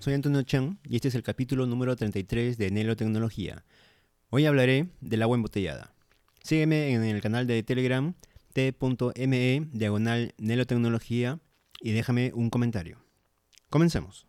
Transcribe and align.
soy 0.00 0.14
Antonio 0.14 0.42
Chan 0.42 0.78
y 0.88 0.96
este 0.96 1.08
es 1.08 1.14
el 1.14 1.22
capítulo 1.22 1.66
número 1.66 1.94
33 1.94 2.56
de 2.56 2.70
Nelo 2.70 2.96
Tecnología. 2.96 3.66
Hoy 4.30 4.46
hablaré 4.46 4.88
del 5.02 5.20
agua 5.20 5.36
embotellada. 5.36 5.92
Sígueme 6.42 6.94
en 6.94 7.04
el 7.04 7.20
canal 7.20 7.46
de 7.46 7.62
Telegram 7.62 8.14
t.me 8.54 9.68
diagonal 9.72 10.34
Nelo 10.38 10.66
Tecnología 10.66 11.38
y 11.82 11.92
déjame 11.92 12.32
un 12.34 12.48
comentario. 12.48 13.04
Comencemos. 13.68 14.26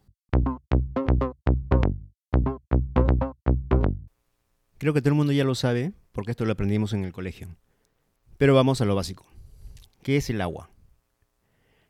Creo 4.78 4.94
que 4.94 5.00
todo 5.00 5.12
el 5.12 5.16
mundo 5.16 5.32
ya 5.32 5.46
lo 5.46 5.56
sabe 5.56 5.94
porque 6.12 6.32
esto 6.32 6.44
lo 6.44 6.52
aprendimos 6.52 6.92
en 6.92 7.06
el 7.06 7.14
colegio. 7.14 7.56
Pero 8.38 8.54
vamos 8.54 8.82
a 8.82 8.86
lo 8.86 8.96
básico. 8.96 9.26
¿Qué 10.04 10.18
es 10.18 10.30
el 10.30 10.42
agua? 10.42 10.70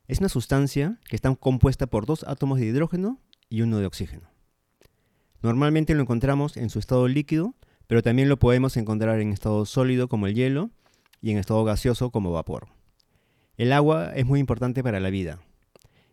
Es 0.08 0.20
una 0.20 0.30
sustancia 0.30 1.00
que 1.09 1.16
está 1.16 1.34
compuesta 1.34 1.88
por 1.88 2.05
dos 2.05 2.23
átomos 2.27 2.59
de 2.59 2.68
hidrógeno 2.68 3.20
y 3.52 3.62
uno 3.62 3.78
de 3.78 3.86
oxígeno. 3.86 4.32
Normalmente 5.44 5.94
lo 5.94 6.02
encontramos 6.02 6.58
en 6.58 6.70
su 6.70 6.80
estado 6.80 7.08
líquido, 7.08 7.54
pero 7.86 8.02
también 8.02 8.30
lo 8.30 8.40
podemos 8.40 8.78
encontrar 8.78 9.20
en 9.20 9.34
estado 9.34 9.66
sólido 9.66 10.08
como 10.08 10.26
el 10.26 10.34
hielo 10.34 10.72
y 11.22 11.32
en 11.32 11.38
estado 11.38 11.64
gaseoso 11.66 12.09
como 12.12 12.32
vapor. 12.32 12.70
El 13.58 13.73
agua 13.73 14.14
es 14.16 14.26
muy 14.26 14.40
importante 14.40 14.82
para 14.82 15.00
la 15.00 15.09
vida. 15.09 15.40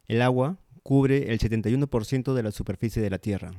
El 0.09 0.21
agua 0.21 0.59
cubre 0.83 1.33
el 1.33 1.39
71% 1.39 2.35
de 2.35 2.43
la 2.43 2.51
superficie 2.51 3.01
de 3.01 3.11
la 3.11 3.19
Tierra. 3.19 3.53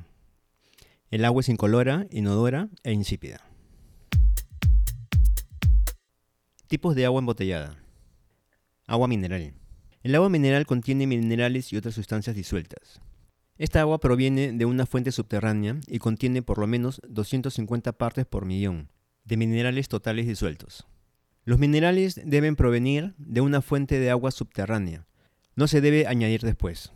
El 1.10 1.24
agua 1.24 1.40
es 1.40 1.48
incolora, 1.48 2.06
inodora 2.10 2.68
e 2.82 2.92
insípida. 2.92 3.40
Tipos 6.68 6.94
de 6.94 7.06
agua 7.06 7.20
embotellada. 7.20 7.82
Agua 8.86 9.08
mineral. 9.08 9.54
El 10.02 10.14
agua 10.14 10.28
mineral 10.28 10.66
contiene 10.66 11.06
minerales 11.06 11.72
y 11.72 11.76
otras 11.76 11.94
sustancias 11.94 12.36
disueltas. 12.36 13.00
Esta 13.60 13.82
agua 13.82 14.00
proviene 14.00 14.54
de 14.54 14.64
una 14.64 14.86
fuente 14.86 15.12
subterránea 15.12 15.78
y 15.86 15.98
contiene 15.98 16.40
por 16.40 16.56
lo 16.56 16.66
menos 16.66 17.02
250 17.06 17.92
partes 17.92 18.24
por 18.24 18.46
millón 18.46 18.88
de 19.24 19.36
minerales 19.36 19.88
totales 19.88 20.26
disueltos. 20.26 20.86
Los 21.44 21.58
minerales 21.58 22.18
deben 22.24 22.56
provenir 22.56 23.12
de 23.18 23.42
una 23.42 23.60
fuente 23.60 23.98
de 23.98 24.08
agua 24.08 24.30
subterránea. 24.30 25.06
No 25.56 25.68
se 25.68 25.82
debe 25.82 26.06
añadir 26.06 26.40
después. 26.40 26.94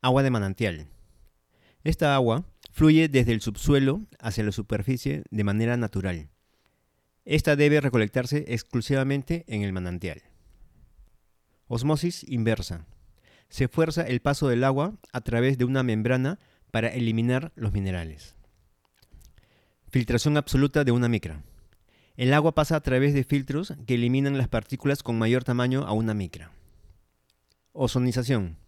Agua 0.00 0.22
de 0.22 0.30
manantial. 0.30 0.86
Esta 1.84 2.14
agua 2.14 2.46
fluye 2.72 3.10
desde 3.10 3.32
el 3.32 3.42
subsuelo 3.42 4.06
hacia 4.20 4.44
la 4.44 4.52
superficie 4.52 5.24
de 5.30 5.44
manera 5.44 5.76
natural. 5.76 6.30
Esta 7.26 7.54
debe 7.54 7.82
recolectarse 7.82 8.46
exclusivamente 8.48 9.44
en 9.46 9.60
el 9.60 9.74
manantial. 9.74 10.22
Osmosis 11.66 12.24
inversa 12.26 12.86
se 13.48 13.68
fuerza 13.68 14.02
el 14.02 14.20
paso 14.20 14.48
del 14.48 14.64
agua 14.64 14.94
a 15.12 15.20
través 15.20 15.58
de 15.58 15.64
una 15.64 15.82
membrana 15.82 16.38
para 16.70 16.88
eliminar 16.88 17.52
los 17.56 17.72
minerales. 17.72 18.34
Filtración 19.90 20.36
absoluta 20.36 20.84
de 20.84 20.92
una 20.92 21.08
micra. 21.08 21.42
El 22.16 22.34
agua 22.34 22.54
pasa 22.54 22.76
a 22.76 22.80
través 22.80 23.14
de 23.14 23.24
filtros 23.24 23.74
que 23.86 23.94
eliminan 23.94 24.36
las 24.36 24.48
partículas 24.48 25.02
con 25.02 25.18
mayor 25.18 25.44
tamaño 25.44 25.84
a 25.86 25.92
una 25.92 26.14
micra. 26.14 26.52
Ozonización. 27.72 28.58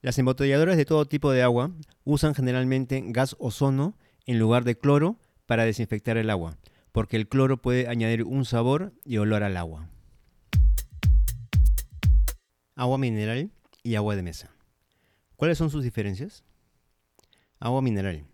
Las 0.00 0.18
embotelladoras 0.18 0.76
de 0.76 0.84
todo 0.84 1.06
tipo 1.06 1.30
de 1.30 1.42
agua 1.42 1.70
usan 2.04 2.34
generalmente 2.34 3.04
gas 3.06 3.36
ozono 3.38 3.96
en 4.26 4.38
lugar 4.38 4.64
de 4.64 4.76
cloro 4.76 5.16
para 5.46 5.64
desinfectar 5.64 6.16
el 6.16 6.30
agua, 6.30 6.56
porque 6.90 7.16
el 7.16 7.28
cloro 7.28 7.62
puede 7.62 7.86
añadir 7.86 8.24
un 8.24 8.44
sabor 8.44 8.94
y 9.04 9.18
olor 9.18 9.44
al 9.44 9.56
agua. 9.56 9.88
Agua 12.74 12.98
mineral 12.98 13.52
y 13.82 13.94
agua 13.96 14.16
de 14.16 14.22
mesa. 14.22 14.54
¿Cuáles 15.36 15.58
son 15.58 15.70
sus 15.70 15.82
diferencias? 15.82 16.44
Agua 17.58 17.82
mineral. 17.82 18.26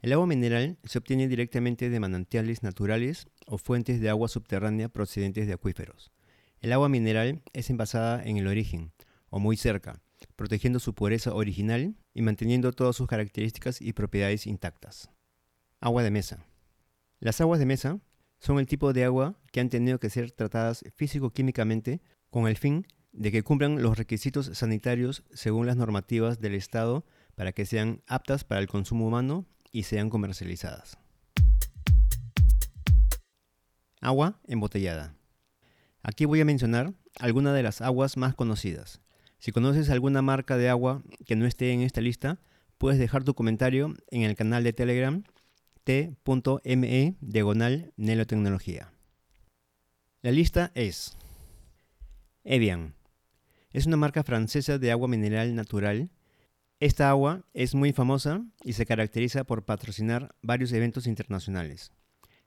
El 0.00 0.12
agua 0.12 0.26
mineral 0.26 0.78
se 0.84 0.98
obtiene 0.98 1.28
directamente 1.28 1.88
de 1.88 2.00
manantiales 2.00 2.62
naturales 2.62 3.26
o 3.46 3.58
fuentes 3.58 4.00
de 4.00 4.10
agua 4.10 4.28
subterránea 4.28 4.88
procedentes 4.88 5.46
de 5.46 5.54
acuíferos. 5.54 6.12
El 6.60 6.72
agua 6.72 6.88
mineral 6.88 7.42
es 7.52 7.70
envasada 7.70 8.22
en 8.22 8.36
el 8.36 8.46
origen 8.46 8.92
o 9.30 9.38
muy 9.38 9.56
cerca, 9.56 10.00
protegiendo 10.36 10.78
su 10.78 10.94
pureza 10.94 11.34
original 11.34 11.96
y 12.12 12.22
manteniendo 12.22 12.72
todas 12.72 12.96
sus 12.96 13.06
características 13.06 13.80
y 13.80 13.92
propiedades 13.92 14.46
intactas. 14.46 15.10
Agua 15.80 16.02
de 16.02 16.10
mesa. 16.10 16.46
Las 17.20 17.40
aguas 17.40 17.58
de 17.58 17.66
mesa 17.66 17.98
son 18.38 18.58
el 18.58 18.66
tipo 18.66 18.92
de 18.92 19.04
agua 19.04 19.38
que 19.52 19.60
han 19.60 19.70
tenido 19.70 19.98
que 19.98 20.10
ser 20.10 20.32
tratadas 20.32 20.84
físico-químicamente 20.94 22.02
con 22.30 22.46
el 22.46 22.56
fin 22.56 22.86
de 23.14 23.32
que 23.32 23.42
cumplan 23.42 23.80
los 23.80 23.96
requisitos 23.96 24.50
sanitarios 24.54 25.22
según 25.32 25.66
las 25.66 25.76
normativas 25.76 26.40
del 26.40 26.54
Estado 26.54 27.04
para 27.36 27.52
que 27.52 27.64
sean 27.64 28.02
aptas 28.06 28.44
para 28.44 28.60
el 28.60 28.66
consumo 28.66 29.06
humano 29.06 29.46
y 29.70 29.84
sean 29.84 30.10
comercializadas. 30.10 30.98
Agua 34.00 34.40
embotellada. 34.46 35.14
Aquí 36.02 36.26
voy 36.26 36.40
a 36.40 36.44
mencionar 36.44 36.92
algunas 37.18 37.54
de 37.54 37.62
las 37.62 37.80
aguas 37.80 38.16
más 38.16 38.34
conocidas. 38.34 39.00
Si 39.38 39.52
conoces 39.52 39.88
alguna 39.90 40.20
marca 40.20 40.56
de 40.56 40.68
agua 40.68 41.02
que 41.24 41.36
no 41.36 41.46
esté 41.46 41.72
en 41.72 41.80
esta 41.80 42.00
lista, 42.00 42.38
puedes 42.78 42.98
dejar 42.98 43.24
tu 43.24 43.34
comentario 43.34 43.94
en 44.10 44.22
el 44.22 44.34
canal 44.34 44.64
de 44.64 44.72
Telegram 44.72 45.22
t.me 45.84 47.16
diagonal 47.20 47.92
Nelotecnología. 47.96 48.92
La 50.22 50.32
lista 50.32 50.72
es 50.74 51.16
Evian, 52.42 52.94
es 53.74 53.86
una 53.86 53.96
marca 53.96 54.22
francesa 54.22 54.78
de 54.78 54.92
agua 54.92 55.08
mineral 55.08 55.56
natural. 55.56 56.08
Esta 56.78 57.10
agua 57.10 57.44
es 57.54 57.74
muy 57.74 57.92
famosa 57.92 58.46
y 58.62 58.74
se 58.74 58.86
caracteriza 58.86 59.42
por 59.42 59.64
patrocinar 59.64 60.32
varios 60.42 60.70
eventos 60.70 61.08
internacionales. 61.08 61.90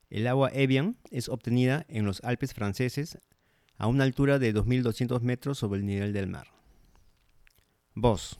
El 0.10 0.26
agua 0.28 0.50
Evian 0.54 0.96
es 1.12 1.28
obtenida 1.28 1.86
en 1.90 2.06
los 2.06 2.24
Alpes 2.24 2.54
franceses 2.54 3.20
a 3.76 3.88
una 3.88 4.06
altura 4.06 4.40
de 4.40 4.56
2.200 4.56 5.20
metros 5.20 5.58
sobre 5.58 5.82
el 5.82 5.86
nivel 5.86 6.14
del 6.14 6.28
mar. 6.28 6.48
Voss. 7.94 8.40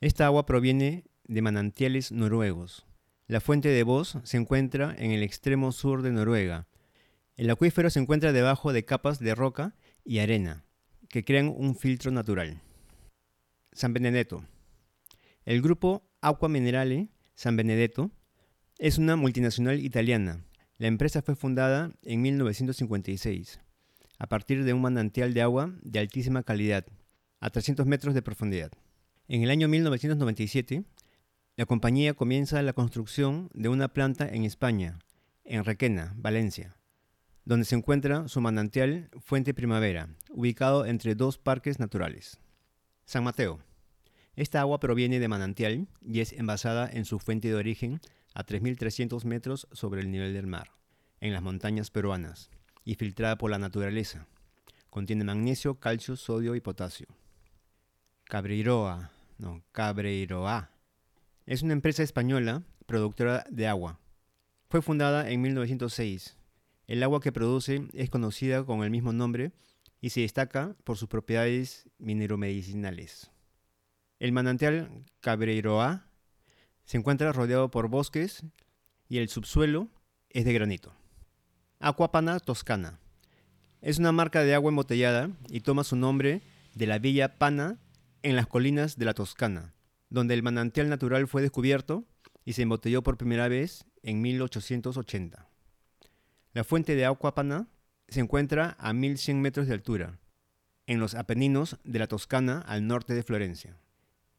Esta 0.00 0.24
agua 0.24 0.46
proviene 0.46 1.04
de 1.24 1.42
manantiales 1.42 2.10
noruegos. 2.10 2.86
La 3.26 3.42
fuente 3.42 3.68
de 3.68 3.82
Voss 3.82 4.16
se 4.24 4.38
encuentra 4.38 4.94
en 4.96 5.10
el 5.10 5.22
extremo 5.22 5.72
sur 5.72 6.00
de 6.00 6.10
Noruega. 6.10 6.68
El 7.36 7.50
acuífero 7.50 7.90
se 7.90 8.00
encuentra 8.00 8.32
debajo 8.32 8.72
de 8.72 8.86
capas 8.86 9.18
de 9.18 9.34
roca 9.34 9.74
y 10.06 10.20
arena 10.20 10.64
que 11.08 11.24
crean 11.24 11.52
un 11.56 11.76
filtro 11.76 12.10
natural. 12.10 12.60
San 13.72 13.92
Benedetto. 13.92 14.44
El 15.44 15.62
grupo 15.62 16.08
Acqua 16.20 16.48
Minerale 16.48 17.08
San 17.34 17.56
Benedetto 17.56 18.10
es 18.78 18.98
una 18.98 19.16
multinacional 19.16 19.80
italiana. 19.80 20.44
La 20.78 20.86
empresa 20.86 21.22
fue 21.22 21.36
fundada 21.36 21.92
en 22.02 22.22
1956 22.22 23.60
a 24.18 24.26
partir 24.26 24.64
de 24.64 24.72
un 24.72 24.80
manantial 24.80 25.34
de 25.34 25.42
agua 25.42 25.74
de 25.82 25.98
altísima 25.98 26.42
calidad, 26.42 26.86
a 27.40 27.50
300 27.50 27.86
metros 27.86 28.14
de 28.14 28.22
profundidad. 28.22 28.72
En 29.28 29.42
el 29.42 29.50
año 29.50 29.68
1997, 29.68 30.84
la 31.56 31.66
compañía 31.66 32.14
comienza 32.14 32.62
la 32.62 32.72
construcción 32.72 33.50
de 33.54 33.68
una 33.68 33.88
planta 33.88 34.28
en 34.28 34.44
España, 34.44 34.98
en 35.44 35.64
Requena, 35.64 36.14
Valencia, 36.16 36.76
donde 37.44 37.66
se 37.66 37.76
encuentra 37.76 38.28
su 38.28 38.40
manantial 38.40 39.10
Fuente 39.20 39.54
Primavera, 39.54 40.08
ubicado 40.30 40.86
entre 40.86 41.14
dos 41.14 41.38
parques 41.38 41.78
naturales. 41.78 42.40
San 43.04 43.24
Mateo. 43.24 43.60
Esta 44.34 44.60
agua 44.60 44.80
proviene 44.80 45.20
de 45.20 45.28
manantial 45.28 45.86
y 46.00 46.20
es 46.20 46.32
envasada 46.32 46.88
en 46.90 47.04
su 47.04 47.18
fuente 47.18 47.48
de 47.48 47.54
origen 47.54 48.00
a 48.34 48.44
3.300 48.44 49.24
metros 49.24 49.68
sobre 49.72 50.00
el 50.00 50.10
nivel 50.10 50.32
del 50.32 50.46
mar, 50.46 50.72
en 51.20 51.32
las 51.32 51.42
montañas 51.42 51.90
peruanas, 51.90 52.50
y 52.84 52.96
filtrada 52.96 53.36
por 53.38 53.50
la 53.50 53.58
naturaleza. 53.58 54.26
Contiene 54.90 55.24
magnesio, 55.24 55.78
calcio, 55.78 56.16
sodio 56.16 56.54
y 56.54 56.60
potasio. 56.60 57.06
Cabreiroa, 58.24 59.10
no, 59.38 59.62
Cabreiroa. 59.72 60.70
Es 61.46 61.62
una 61.62 61.74
empresa 61.74 62.02
española 62.02 62.62
productora 62.86 63.44
de 63.50 63.68
agua. 63.68 64.00
Fue 64.68 64.82
fundada 64.82 65.30
en 65.30 65.42
1906 65.42 66.36
el 66.86 67.02
agua 67.02 67.20
que 67.20 67.32
produce 67.32 67.88
es 67.92 68.10
conocida 68.10 68.64
con 68.64 68.82
el 68.82 68.90
mismo 68.90 69.12
nombre 69.12 69.52
y 70.00 70.10
se 70.10 70.20
destaca 70.20 70.76
por 70.84 70.98
sus 70.98 71.08
propiedades 71.08 71.88
mineromedicinales. 71.98 73.30
El 74.18 74.32
manantial 74.32 75.04
Cabreiroa 75.20 76.06
se 76.84 76.98
encuentra 76.98 77.32
rodeado 77.32 77.70
por 77.70 77.88
bosques 77.88 78.44
y 79.08 79.18
el 79.18 79.28
subsuelo 79.28 79.88
es 80.30 80.44
de 80.44 80.52
granito. 80.52 80.92
Aquapana 81.80 82.40
Toscana 82.40 82.98
es 83.80 83.98
una 83.98 84.12
marca 84.12 84.42
de 84.42 84.54
agua 84.54 84.70
embotellada 84.70 85.30
y 85.48 85.60
toma 85.60 85.84
su 85.84 85.96
nombre 85.96 86.42
de 86.74 86.86
la 86.86 86.98
villa 86.98 87.36
Pana 87.38 87.78
en 88.22 88.36
las 88.36 88.46
colinas 88.46 88.96
de 88.96 89.04
la 89.04 89.14
Toscana, 89.14 89.74
donde 90.08 90.34
el 90.34 90.42
manantial 90.42 90.88
natural 90.88 91.28
fue 91.28 91.42
descubierto 91.42 92.04
y 92.44 92.54
se 92.54 92.62
embotelló 92.62 93.02
por 93.02 93.18
primera 93.18 93.48
vez 93.48 93.84
en 94.02 94.22
1880. 94.22 95.48
La 96.54 96.62
fuente 96.62 96.94
de 96.94 97.04
Aquapana 97.04 97.66
se 98.06 98.20
encuentra 98.20 98.76
a 98.78 98.92
1100 98.92 99.40
metros 99.40 99.66
de 99.66 99.74
altura, 99.74 100.20
en 100.86 101.00
los 101.00 101.16
Apeninos 101.16 101.78
de 101.82 101.98
la 101.98 102.06
Toscana 102.06 102.60
al 102.60 102.86
norte 102.86 103.12
de 103.12 103.24
Florencia. 103.24 103.76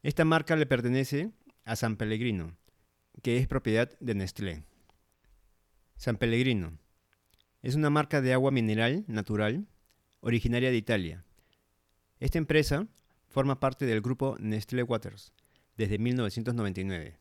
Esta 0.02 0.24
marca 0.24 0.56
le 0.56 0.64
pertenece 0.64 1.32
a 1.64 1.76
San 1.76 1.96
Pellegrino, 1.96 2.56
que 3.22 3.36
es 3.36 3.46
propiedad 3.46 3.90
de 4.00 4.14
Nestlé. 4.14 4.64
San 5.98 6.16
Pellegrino 6.16 6.78
es 7.60 7.74
una 7.74 7.90
marca 7.90 8.22
de 8.22 8.32
agua 8.32 8.50
mineral 8.50 9.04
natural 9.08 9.66
originaria 10.20 10.70
de 10.70 10.76
Italia. 10.78 11.24
Esta 12.18 12.38
empresa 12.38 12.86
forma 13.28 13.60
parte 13.60 13.84
del 13.84 14.00
grupo 14.00 14.36
Nestlé 14.40 14.82
Waters 14.82 15.34
desde 15.76 15.98
1999. 15.98 17.18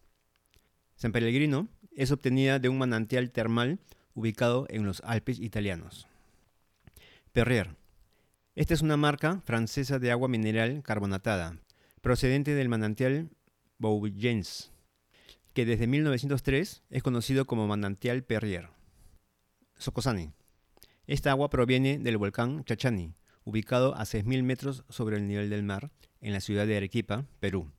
San 0.96 1.12
Pellegrino 1.12 1.68
es 1.92 2.12
obtenida 2.12 2.60
de 2.60 2.70
un 2.70 2.78
manantial 2.78 3.32
termal 3.32 3.80
ubicado 4.16 4.66
en 4.70 4.86
los 4.86 5.02
Alpes 5.06 5.40
italianos. 5.40 6.08
Perrier. 7.32 7.76
Esta 8.56 8.74
es 8.74 8.82
una 8.82 8.98
marca 8.98 9.42
francesa 9.42 10.00
de 10.00 10.10
agua 10.10 10.30
mineral 10.30 10.82
carbonatada, 10.82 11.60
procedente 12.02 12.56
del 12.56 12.70
manantial 12.70 13.30
Bouillens, 13.78 14.72
que 15.54 15.66
desde 15.66 15.86
1903 15.86 16.84
es 16.90 17.04
conocido 17.04 17.46
como 17.46 17.68
manantial 17.68 18.24
Perrier. 18.24 18.70
Socosani. 19.78 20.32
Esta 21.08 21.32
agua 21.32 21.50
proviene 21.50 22.00
del 22.00 22.18
volcán 22.18 22.64
Chachani, 22.64 23.14
ubicado 23.44 23.94
a 23.96 24.04
6.000 24.04 24.44
metros 24.44 24.86
sobre 24.90 25.18
el 25.18 25.28
nivel 25.28 25.50
del 25.50 25.64
mar, 25.64 25.92
en 26.22 26.34
la 26.34 26.40
ciudad 26.40 26.66
de 26.66 26.78
Arequipa, 26.78 27.26
Perú. 27.40 27.72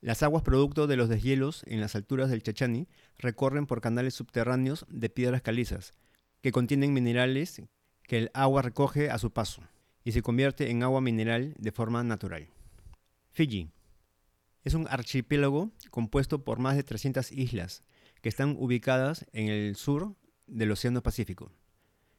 Las 0.00 0.22
aguas 0.22 0.42
producto 0.42 0.86
de 0.86 0.96
los 0.96 1.08
deshielos 1.08 1.62
en 1.66 1.80
las 1.80 1.96
alturas 1.96 2.30
del 2.30 2.42
Chachani 2.42 2.86
recorren 3.18 3.66
por 3.66 3.80
canales 3.80 4.14
subterráneos 4.14 4.86
de 4.88 5.08
piedras 5.08 5.42
calizas, 5.42 5.94
que 6.42 6.52
contienen 6.52 6.92
minerales 6.92 7.62
que 8.02 8.18
el 8.18 8.30
agua 8.34 8.62
recoge 8.62 9.10
a 9.10 9.18
su 9.18 9.32
paso 9.32 9.62
y 10.04 10.12
se 10.12 10.22
convierte 10.22 10.70
en 10.70 10.82
agua 10.82 11.00
mineral 11.00 11.54
de 11.58 11.72
forma 11.72 12.04
natural. 12.04 12.48
Fiji. 13.32 13.70
Es 14.64 14.74
un 14.74 14.86
archipiélago 14.88 15.70
compuesto 15.90 16.44
por 16.44 16.58
más 16.58 16.76
de 16.76 16.82
300 16.82 17.32
islas 17.32 17.82
que 18.20 18.28
están 18.28 18.56
ubicadas 18.58 19.26
en 19.32 19.48
el 19.48 19.76
sur 19.76 20.14
del 20.46 20.72
Océano 20.72 21.02
Pacífico. 21.02 21.50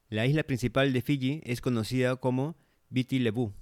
La 0.09 0.25
isla 0.25 0.43
principal 0.43 0.93
de 0.93 1.01
Fiji 1.01 1.41
es 1.43 1.61
conocida 1.61 2.15
como 2.15 2.55
Viti 2.89 3.19
Levu, 3.19 3.53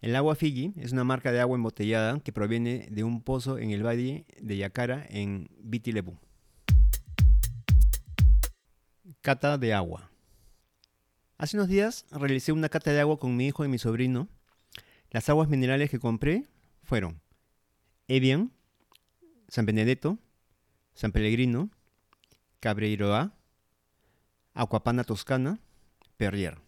el 0.00 0.14
agua 0.14 0.34
Fiji 0.34 0.72
es 0.76 0.92
una 0.92 1.04
marca 1.04 1.32
de 1.32 1.40
agua 1.40 1.56
embotellada 1.56 2.20
que 2.20 2.32
proviene 2.32 2.86
de 2.90 3.02
un 3.02 3.22
pozo 3.22 3.58
en 3.58 3.70
el 3.70 3.84
valle 3.84 4.26
de 4.40 4.56
Yacara 4.56 5.06
en 5.08 5.48
Viti 5.58 5.92
Cata 9.22 9.58
de 9.58 9.74
agua. 9.74 10.10
Hace 11.38 11.56
unos 11.56 11.68
días 11.68 12.06
realicé 12.10 12.52
una 12.52 12.68
cata 12.68 12.92
de 12.92 13.00
agua 13.00 13.18
con 13.18 13.36
mi 13.36 13.46
hijo 13.46 13.64
y 13.64 13.68
mi 13.68 13.78
sobrino. 13.78 14.28
Las 15.10 15.28
aguas 15.28 15.48
minerales 15.48 15.90
que 15.90 15.98
compré 15.98 16.46
fueron 16.82 17.20
Evian, 18.08 18.52
San 19.48 19.66
Benedetto, 19.66 20.18
San 20.94 21.12
Pellegrino, 21.12 21.70
Cabreiroa, 22.60 23.34
Aquapana 24.54 25.04
Toscana, 25.04 25.58
Perrier. 26.16 26.58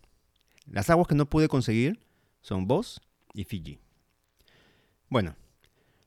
Las 0.67 0.91
aguas 0.91 1.09
que 1.09 1.15
no 1.15 1.29
pude 1.31 1.49
conseguir 1.49 2.01
son 2.41 2.67
Vos 2.67 3.01
y 3.35 3.45
Fiji. 3.45 3.79
Bueno, 5.09 5.37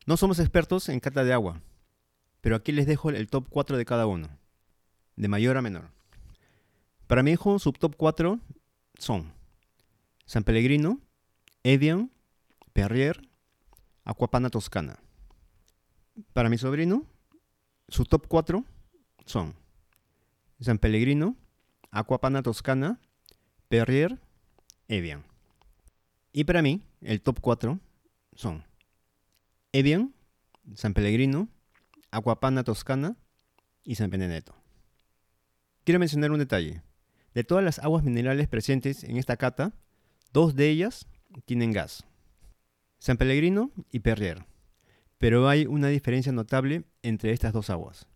no 0.06 0.18
somos 0.18 0.40
expertos 0.40 0.90
en 0.90 1.00
cata 1.00 1.24
de 1.24 1.34
agua, 1.34 1.62
pero 2.42 2.56
aquí 2.56 2.72
les 2.72 2.86
dejo 2.86 3.10
el 3.10 3.28
top 3.28 3.48
4 3.50 3.78
de 3.78 3.86
cada 3.86 4.08
uno, 4.08 4.30
de 5.16 5.28
mayor 5.28 5.58
a 5.58 5.62
menor. 5.62 5.90
Para 7.08 7.24
mi 7.24 7.32
hijo, 7.32 7.60
su 7.60 7.72
top 7.74 7.96
4 7.98 8.40
son 8.98 9.34
San 10.26 10.44
Pellegrino, 10.44 11.00
Evian, 11.64 12.12
Perrier, 12.74 13.28
Aquapana 14.06 14.50
Toscana. 14.50 15.00
Para 16.34 16.50
mi 16.50 16.58
sobrino, 16.58 17.06
su 17.88 18.06
top 18.06 18.28
4 18.28 18.64
son 19.26 19.56
San 20.60 20.78
Pellegrino, 20.78 21.36
Aquapana 21.92 22.42
Toscana, 22.42 23.00
Perrier, 23.68 24.20
Evian. 24.88 25.26
Y 26.32 26.46
para 26.46 26.62
mí, 26.62 26.82
el 27.02 27.22
top 27.22 27.40
4 27.42 27.80
son 28.34 28.64
Evian, 29.72 30.14
San 30.76 30.94
Pellegrino, 30.94 31.50
Aquapana 32.12 32.64
Toscana 32.64 33.18
y 33.84 33.96
San 33.96 34.10
Benedetto. 34.10 34.56
Quiero 35.84 36.00
mencionar 36.00 36.32
un 36.32 36.40
detalle. 36.40 36.84
De 37.34 37.44
todas 37.44 37.64
las 37.64 37.80
aguas 37.80 38.04
minerales 38.04 38.48
presentes 38.48 39.04
en 39.04 39.18
esta 39.18 39.38
cata, 39.38 39.74
dos 40.34 40.56
de 40.56 40.70
ellas 40.70 41.08
tienen 41.46 41.72
gas. 41.72 42.06
San 43.00 43.18
Pellegrino 43.18 43.72
y 43.92 44.00
Perrier. 44.00 44.46
Pero 45.18 45.48
hay 45.48 45.66
una 45.66 45.88
diferencia 45.88 46.32
notable 46.32 46.84
entre 47.04 47.32
estas 47.32 47.54
dos 47.54 47.70
aguas. 47.70 48.08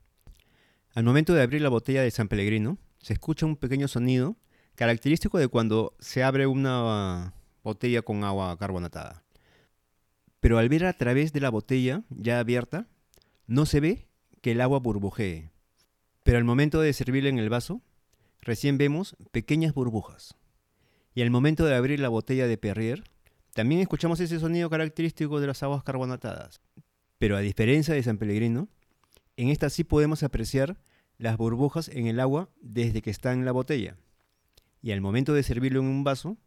Al 0.94 1.04
momento 1.04 1.34
de 1.34 1.42
abrir 1.42 1.62
la 1.62 1.70
botella 1.70 2.02
de 2.02 2.12
San 2.12 2.28
Pellegrino, 2.28 2.78
se 3.00 3.14
escucha 3.14 3.46
un 3.46 3.56
pequeño 3.56 3.88
sonido 3.88 4.38
característico 4.76 5.38
de 5.38 5.48
cuando 5.48 5.96
se 6.00 6.24
abre 6.24 6.48
una 6.48 7.35
botella 7.66 8.02
con 8.04 8.24
agua 8.24 8.58
carbonatada. 8.58 9.24
Pero 10.40 10.60
al 10.60 10.70
ver 10.70 10.86
a 10.86 10.94
través 10.94 11.34
de 11.34 11.42
la 11.42 11.50
botella 11.50 12.04
ya 12.10 12.40
abierta, 12.40 12.88
no 13.48 13.66
se 13.66 13.80
ve 13.80 14.08
que 14.42 14.52
el 14.52 14.62
agua 14.62 14.80
burbujee. 14.80 15.50
Pero 16.24 16.38
al 16.38 16.44
momento 16.44 16.80
de 16.80 16.94
servirla 16.94 17.30
en 17.30 17.40
el 17.40 17.50
vaso, 17.50 17.82
recién 18.42 18.78
vemos 18.78 19.18
pequeñas 19.32 19.74
burbujas. 19.74 20.36
Y 21.16 21.22
al 21.22 21.32
momento 21.32 21.66
de 21.66 21.76
abrir 21.76 22.00
la 22.00 22.10
botella 22.10 22.48
de 22.48 22.58
Perrier, 22.58 23.04
también 23.54 23.82
escuchamos 23.82 24.20
ese 24.20 24.40
sonido 24.40 24.70
característico 24.70 25.40
de 25.40 25.48
las 25.48 25.64
aguas 25.64 25.84
carbonatadas. 25.84 26.62
Pero 27.18 27.38
a 27.38 27.40
diferencia 27.40 27.94
de 27.94 28.04
San 28.04 28.18
Pellegrino, 28.18 28.68
en 29.38 29.50
esta 29.50 29.70
sí 29.70 29.84
podemos 29.84 30.24
apreciar 30.24 30.78
las 31.18 31.38
burbujas 31.38 31.88
en 31.90 32.08
el 32.08 32.20
agua 32.20 32.50
desde 32.62 33.02
que 33.02 33.10
está 33.10 33.34
en 33.34 33.46
la 33.46 33.52
botella. 33.52 33.98
Y 34.82 34.92
al 34.92 35.02
momento 35.02 35.34
de 35.34 35.42
servirlo 35.42 35.80
en 35.80 35.88
un 35.88 36.04
vaso, 36.04 36.38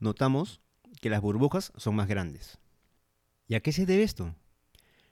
notamos 0.00 0.60
que 1.00 1.10
las 1.10 1.20
burbujas 1.20 1.72
son 1.76 1.96
más 1.96 2.08
grandes. 2.08 2.58
¿Y 3.48 3.54
a 3.54 3.60
qué 3.60 3.72
se 3.72 3.86
debe 3.86 4.02
esto? 4.02 4.34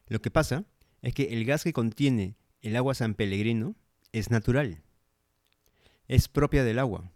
Lo 0.09 0.21
que 0.21 0.31
pasa 0.31 0.65
es 1.03 1.15
que 1.15 1.25
el 1.35 1.45
gas 1.45 1.65
que 1.65 1.73
contiene 1.73 2.37
el 2.61 2.77
agua 2.77 2.95
San 2.95 3.15
Pellegrino 3.15 3.75
es 4.13 4.31
natural. 4.31 4.83
Es 6.09 6.29
propia 6.29 6.65
del 6.65 6.79
agua. 6.79 7.11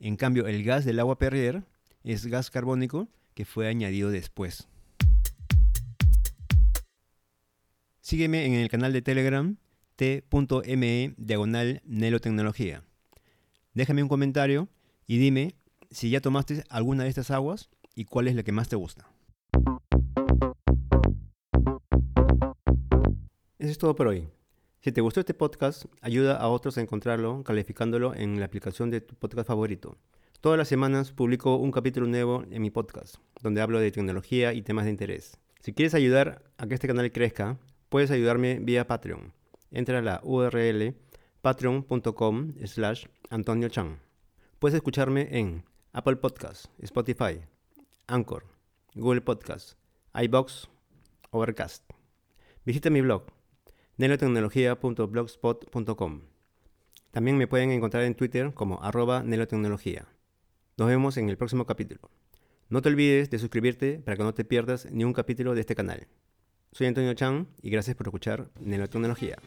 En 0.00 0.16
cambio, 0.16 0.46
el 0.46 0.62
gas 0.62 0.84
del 0.84 1.00
agua 1.00 1.18
Perrier 1.18 1.64
es 2.04 2.26
gas 2.26 2.50
carbónico 2.50 3.08
que 3.34 3.44
fue 3.44 3.68
añadido 3.68 4.10
después. 4.10 4.68
Sígueme 8.00 8.46
en 8.46 8.54
el 8.54 8.68
canal 8.68 8.92
de 8.92 9.02
Telegram 9.02 9.56
t.me 9.96 11.14
diagonal 11.16 11.82
Nelotecnología. 11.84 12.84
Déjame 13.74 14.02
un 14.02 14.08
comentario 14.08 14.68
y 15.06 15.18
dime 15.18 15.56
si 15.90 16.10
ya 16.10 16.20
tomaste 16.20 16.64
alguna 16.68 17.04
de 17.04 17.10
estas 17.10 17.30
aguas 17.30 17.70
y 17.94 18.04
cuál 18.04 18.28
es 18.28 18.34
la 18.34 18.42
que 18.42 18.52
más 18.52 18.68
te 18.68 18.76
gusta. 18.76 19.08
Eso 23.58 23.70
es 23.70 23.78
todo 23.78 23.96
por 23.96 24.08
hoy. 24.08 24.28
Si 24.80 24.92
te 24.92 25.00
gustó 25.00 25.20
este 25.20 25.34
podcast, 25.34 25.86
ayuda 26.00 26.36
a 26.36 26.48
otros 26.48 26.78
a 26.78 26.80
encontrarlo 26.80 27.42
calificándolo 27.42 28.14
en 28.14 28.38
la 28.38 28.46
aplicación 28.46 28.90
de 28.90 29.00
tu 29.00 29.16
podcast 29.16 29.48
favorito. 29.48 29.96
Todas 30.40 30.56
las 30.56 30.68
semanas 30.68 31.10
publico 31.10 31.56
un 31.56 31.72
capítulo 31.72 32.06
nuevo 32.06 32.44
en 32.50 32.62
mi 32.62 32.70
podcast, 32.70 33.16
donde 33.42 33.60
hablo 33.60 33.80
de 33.80 33.90
tecnología 33.90 34.52
y 34.52 34.62
temas 34.62 34.84
de 34.84 34.92
interés. 34.92 35.36
Si 35.60 35.72
quieres 35.72 35.94
ayudar 35.94 36.44
a 36.58 36.68
que 36.68 36.74
este 36.74 36.86
canal 36.86 37.10
crezca, 37.10 37.58
puedes 37.88 38.12
ayudarme 38.12 38.60
vía 38.60 38.86
Patreon. 38.86 39.32
Entra 39.72 39.98
a 39.98 40.02
la 40.02 40.20
URL 40.22 40.94
patreon.com 41.42 42.54
slash 42.64 43.06
Antonio 43.30 43.68
Chan. 43.68 43.98
Puedes 44.60 44.76
escucharme 44.76 45.28
en 45.32 45.64
Apple 45.98 46.16
Podcasts, 46.16 46.70
Spotify, 46.80 47.40
Anchor, 48.06 48.44
Google 48.94 49.20
Podcasts, 49.20 49.76
iBox, 50.14 50.68
Overcast. 51.32 51.90
Visita 52.64 52.88
mi 52.88 53.00
blog, 53.00 53.24
nelotecnología.blogspot.com. 53.96 56.20
También 57.10 57.36
me 57.36 57.48
pueden 57.48 57.72
encontrar 57.72 58.04
en 58.04 58.14
Twitter 58.14 58.54
como 58.54 58.80
arroba 58.80 59.24
nelotecnología. 59.24 60.06
Nos 60.76 60.86
vemos 60.86 61.16
en 61.16 61.30
el 61.30 61.36
próximo 61.36 61.66
capítulo. 61.66 62.12
No 62.68 62.80
te 62.80 62.90
olvides 62.90 63.28
de 63.30 63.40
suscribirte 63.40 63.98
para 63.98 64.16
que 64.16 64.22
no 64.22 64.34
te 64.34 64.44
pierdas 64.44 64.86
ni 64.92 65.02
un 65.02 65.12
capítulo 65.12 65.56
de 65.56 65.62
este 65.62 65.74
canal. 65.74 66.06
Soy 66.70 66.86
Antonio 66.86 67.14
Chan 67.14 67.48
y 67.60 67.70
gracias 67.70 67.96
por 67.96 68.06
escuchar 68.06 68.52
Nelotecnología. 68.60 69.38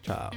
Chao. 0.00 0.30